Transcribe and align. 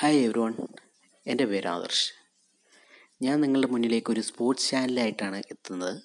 Hi 0.00 0.24
every 0.24 0.38
one 0.38 0.54
എന്റെ 1.26 1.44
പേര് 1.44 1.66
ആദർശ്. 1.66 2.12
ഞാൻ 3.22 3.40
നിങ്ങളുടെ 3.40 3.66
മുന്നിലേക്ക് 3.66 4.12
ഒരു 4.12 4.20
സ്പോർട്സ് 4.20 4.70
ചാനലായിട്ടാണ് 4.70 5.36
എത്തുന്നത്. 5.36 6.02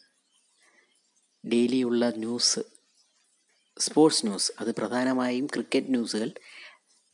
ഡെയിലിയുള്ള 1.47 2.09
ന്യൂസ് 2.09 2.59
സ്പോർട്സ് 3.79 4.25
ന്യൂസ് 4.25 4.51
അത് 4.59 4.75
പ്രധാനമായും 4.75 5.45
ക്രിക്കറ്റ് 5.45 5.89
ന്യൂസുകൾ. 5.89 6.31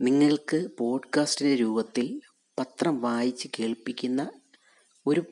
നിങ്ങൾക്ക് 0.01 0.67
പോഡ്കാസ്റ്റിന്റെ 0.79 1.55
രൂപത്തിൽ 1.55 2.21
പത്രം 2.59 3.01
വായിച്ച് 3.01 3.47
കേൾപ്പിക്കുന്ന 3.59 4.31
ഒരു 5.07 5.23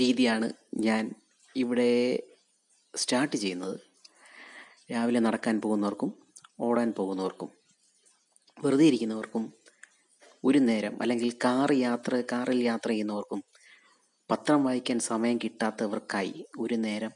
രീതിയാണ് 0.00 0.52
ഞാൻ 0.74 1.14
ഇവിടെ 1.56 2.22
സ്റ്റാർട്ട് 2.96 3.36
ചെയ്യുന്നത്. 3.36 3.80
രാവിലെ 4.92 5.20
നടക്കാൻ 5.20 5.60
പോകുന്നവർക്കും 5.60 6.22
ഓടാൻ 6.60 6.92
പോകുന്നവർക്കും 6.92 7.48
വെറുതെ 8.64 8.84
ഇരിക്കുന്നവർക്കും 8.84 9.59
ഒരു 10.44 10.58
നേരം 10.58 11.02
അല്ലെങ്കിൽ 11.02 11.38
കാർ 11.44 11.72
യാത്ര 11.72 12.22
കാറിൽ 12.32 12.62
യാത്ര 12.62 12.88
ചെയ്യുന്നവർക്കും 12.88 13.44
പത്രം 14.30 14.64
വായിക്കാൻ 14.64 14.98
സമയം 14.98 15.38
കിട്ടാത്തവർക്കായി 15.38 16.46
ഒരു 16.58 16.74
നേരം 16.74 17.10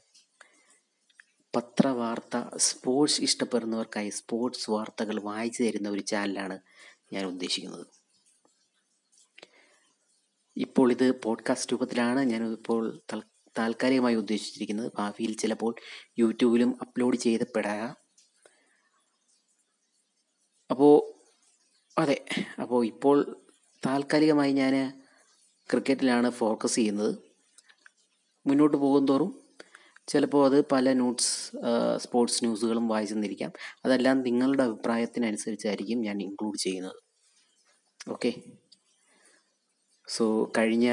പത്രവാർത്ത 1.55 2.57
സ്പോർട്സ് 2.57 3.21
ഇഷ്ടപ്പെടുന്നവർക്കായി 3.21 4.09
സ്പോർട്സ് 4.09 4.69
വാർത്തകൾ 4.69 5.21
വായിച്ചു 5.21 5.63
തരുന്ന 5.63 5.89
ഒരു 5.89 5.99
ചാനലാണ് 5.99 6.59
ഞാൻ 7.13 7.25
ഉദ്ദേശിക്കുന്നത്. 7.25 7.87
ഇപ്പോൾ 10.57 10.91
ഇത് 10.91 11.21
പോഡ്കാസ്റ്റ് 11.21 11.73
രൂപത്തിലാണ്. 11.73 12.19
ഞാൻ 12.19 12.51
ഇപ്പോൾ 12.51 13.01
തൽ- 13.13 13.27
താൽക്കാലികമായി 13.57 14.15
ഉദ്ദേശിച്ചിരിക്കുന്നത് 14.15 14.91
ഭാവിയിൽ 14.95 15.37
ചിലപ്പോൾ 15.37 15.75
യൂട്യൂബിലും 16.19 16.77
അപ്ലോഡ് 16.81 17.17
ചെയ്തപ്പെടാം 17.17 17.95
അപ്പോൾ 20.71 21.14
അതെ 21.97 22.15
അപ്പോൾ 22.61 22.85
ഇപ്പോൾ 22.85 23.17
താൽക്കാലികമായി 23.85 24.53
ഞാൻ 24.53 24.73
ക്രിക്കറ്റിലാണ് 25.71 26.29
ഫോക്കസ് 26.29 26.75
ചെയ്യുന്നത്. 26.75 27.13
മുന്നോട്ട് 28.47 28.77
പോകുന്തോറും 28.77 29.31
ചിലപ്പോൾ 30.07 30.45
അത് 30.45 30.57
പല 30.71 30.93
നോട്ട്സ് 30.93 31.31
സ്പോർട്സ് 31.97 32.45
ന്യൂസുകളും 32.45 32.87
വായിച്ചെന്നിരിക്കാം. 32.87 33.51
അതെല്ലാം 33.85 34.21
നിങ്ങളുടെ 34.21 34.63
അഭിപ്രായത്തിനനുസരിച്ചായിരിക്കും 34.63 35.99
ഞാൻ 35.99 36.21
ഇൻക്ലൂഡ് 36.21 36.57
ചെയ്യുന്നത്. 36.57 36.99
ഓക്കെ 38.09 38.31
സോ 40.07 40.51
കഴിഞ്ഞ 40.57 40.87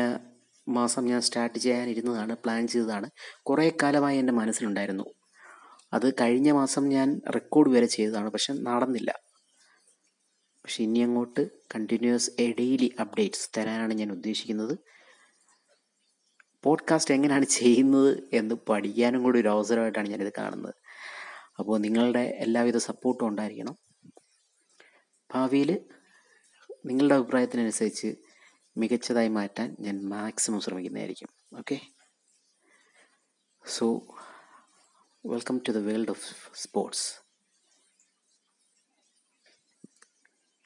മാസം 0.69 1.05
ഞാൻ 1.07 1.21
സ്റ്റാർട്ട് 1.21 1.59
ചെയ്യാനിരുന്നതാണ് 1.59 2.35
പ്ലാൻ 2.45 2.69
ചെയ്തതാണ്. 2.69 3.09
കുറേ 3.43 3.73
കാലമായി 3.83 4.19
എന്റെ 4.19 4.33
മനസ്സിലുണ്ടായിരുന്നു. 4.33 5.07
അത് 5.93 6.15
കഴിഞ്ഞ 6.21 6.51
മാസം 6.53 6.89
ഞാൻ 6.89 7.09
റെക്കോർഡ് 7.37 7.71
വരെ 7.71 7.87
ചെയ്തതാണ് 7.87 8.31
പക്ഷെ 8.31 8.53
നടന്നില്ല. 8.53 9.32
പക്ഷെ 10.65 10.83
ഇനി 10.83 10.99
അങ്ങോട്ട് 10.99 11.51
കണ്ടിന്യൂസ് 11.75 12.31
എ 12.39 12.53
ഡെയിലി 12.53 12.95
അപ്ഡേറ്റ്സ് 13.01 13.51
തരാനാണ് 13.57 13.95
ഞാൻ 13.95 14.13
ഉദ്ദേശിക്കുന്നത്. 14.13 14.79
പോഡ്കാസ്റ്റ് 16.65 17.15
എങ്ങനെയാണ് 17.15 17.45
ചെയ്യുന്നത് 17.45 18.29
എന്ന് 18.33 18.55
പഠിക്കാനും 18.55 19.23
കൂടി 19.23 19.41
ഒരു 19.41 19.49
അവസരമായിട്ടാണ് 19.49 20.09
ഞാനിത് 20.09 20.33
കാണുന്നത്. 20.39 20.75
അപ്പോൾ 21.59 21.79
നിങ്ങളുടെ 21.79 22.19
എല്ലാവിധ 22.19 22.77
സപ്പോർട്ടും 22.77 23.29
ഉണ്ടായിരിക്കണം. 23.29 23.77
ഭാവിയിൽ 25.35 25.81
നിങ്ങളുടെ 26.87 27.15
അഭിപ്രായത്തിനനുസരിച്ച് 27.15 28.17
മികച്ചതായി 28.77 29.29
മാറ്റാൻ 29.29 29.77
ഞാൻ 29.81 30.09
maximum 30.09 30.61
ശ്രമിക്കുന്നതായിരിക്കും. 30.61 31.29
Okay 31.59 31.81
so 33.67 34.07
welcome 35.27 35.61
to 35.69 35.73
the 35.73 35.77
world 35.77 36.11
of 36.11 36.51
sports 36.55 37.22